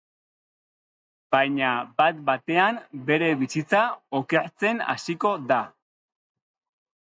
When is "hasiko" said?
4.95-5.35